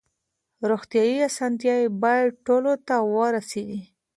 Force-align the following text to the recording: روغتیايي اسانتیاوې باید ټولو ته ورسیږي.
روغتیايي 0.69 1.17
اسانتیاوې 1.29 1.87
باید 2.01 2.29
ټولو 2.45 2.73
ته 2.87 2.95
ورسیږي. 3.15 3.79